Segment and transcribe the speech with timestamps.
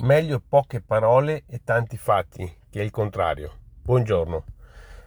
[0.00, 3.52] Meglio poche parole e tanti fatti che il contrario.
[3.82, 4.44] Buongiorno.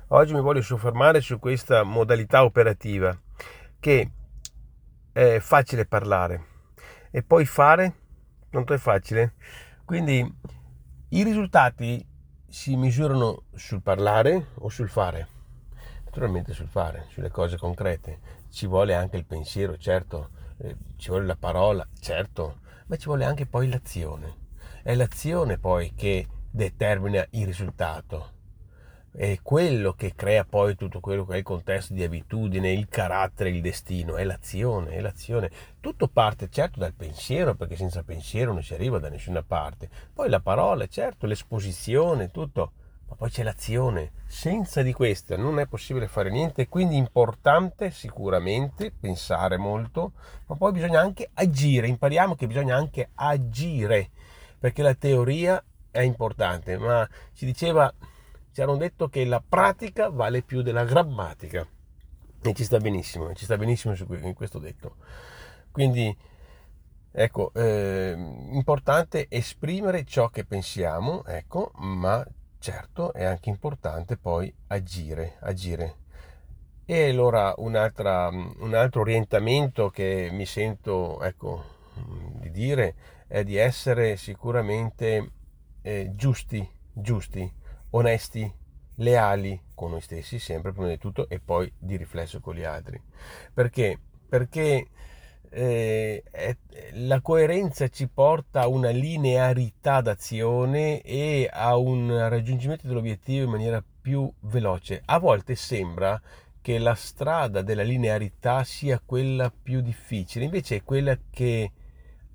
[0.10, 3.20] Oggi mi voglio soffermare su questa modalità operativa
[3.80, 4.12] che
[5.12, 6.46] è facile parlare
[7.10, 7.96] e poi fare
[8.52, 9.34] non è facile.
[9.84, 10.32] Quindi
[11.10, 12.08] i risultati
[12.48, 15.28] si misurano sul parlare o sul fare?
[16.06, 18.20] Naturalmente sul fare, sulle cose concrete.
[18.52, 23.26] Ci vuole anche il pensiero, certo, eh, ci vuole la parola, certo, ma ci vuole
[23.26, 24.42] anche poi l'azione
[24.84, 28.32] è l'azione poi che determina il risultato.
[29.14, 33.50] È quello che crea poi tutto quello che è il contesto di abitudine, il carattere,
[33.50, 35.50] il destino, è l'azione, è l'azione.
[35.80, 39.90] Tutto parte certo dal pensiero, perché senza pensiero non si arriva da nessuna parte.
[40.14, 42.72] Poi la parola, certo, l'esposizione, tutto,
[43.08, 44.12] ma poi c'è l'azione.
[44.26, 50.14] Senza di questa non è possibile fare niente, quindi è importante sicuramente pensare molto,
[50.48, 51.88] ma poi bisogna anche agire.
[51.88, 54.10] Impariamo che bisogna anche agire
[54.64, 57.94] perché la teoria è importante, ma si diceva,
[58.54, 61.68] ci hanno detto che la pratica vale più della grammatica
[62.42, 64.96] e ci sta benissimo, ci sta benissimo in questo detto.
[65.70, 66.18] Quindi
[67.12, 68.16] ecco, eh,
[68.52, 72.26] importante esprimere ciò che pensiamo, ecco, ma
[72.58, 75.96] certo è anche importante poi agire, agire.
[76.86, 81.73] E allora un altro orientamento che mi sento, ecco,
[82.40, 82.96] di dire
[83.28, 85.32] è di essere sicuramente
[85.82, 87.52] eh, giusti, giusti,
[87.92, 88.52] onesti,
[88.96, 93.02] leali con noi stessi, sempre prima di tutto, e poi di riflesso con gli altri.
[93.54, 94.00] Perché?
[94.28, 94.88] Perché
[95.50, 96.58] eh, è,
[96.94, 103.84] la coerenza ci porta a una linearità d'azione e a un raggiungimento dell'obiettivo in maniera
[104.02, 105.02] più veloce.
[105.06, 106.20] A volte sembra
[106.62, 111.72] che la strada della linearità sia quella più difficile, invece è quella che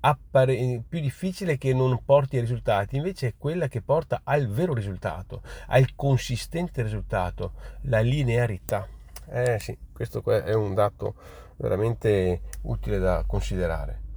[0.01, 4.73] appare- più difficile che non porti ai risultati, invece è quella che porta al vero
[4.73, 8.87] risultato, al consistente risultato, la linearità.
[9.29, 11.15] Eh sì, questo è un dato
[11.57, 14.07] veramente utile da considerare.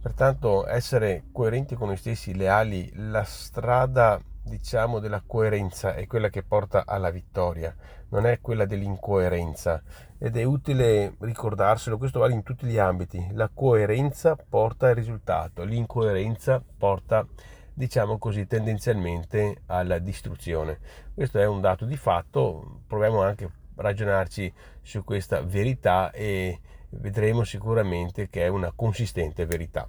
[0.00, 6.42] Pertanto essere coerenti con noi stessi, leali, la strada diciamo della coerenza è quella che
[6.42, 7.74] porta alla vittoria,
[8.08, 9.82] non è quella dell'incoerenza
[10.18, 15.64] ed è utile ricordarselo, questo vale in tutti gli ambiti, la coerenza porta al risultato,
[15.64, 17.26] l'incoerenza porta
[17.74, 20.78] diciamo così tendenzialmente alla distruzione.
[21.14, 24.52] Questo è un dato di fatto, proviamo anche a ragionarci
[24.82, 26.60] su questa verità e
[26.90, 29.88] vedremo sicuramente che è una consistente verità.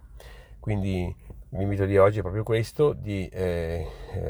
[0.59, 1.13] Quindi
[1.56, 3.86] L'invito di oggi è proprio questo, di eh,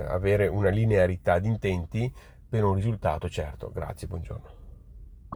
[0.07, 2.11] avere una linearità di intenti
[2.49, 3.71] per un risultato certo.
[3.71, 4.62] Grazie, buongiorno.